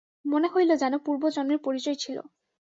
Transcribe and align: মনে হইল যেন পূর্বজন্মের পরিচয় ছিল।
মনে 0.25 0.47
হইল 0.53 0.71
যেন 0.81 0.93
পূর্বজন্মের 1.05 1.59
পরিচয় 1.63 1.97
ছিল। 2.03 2.17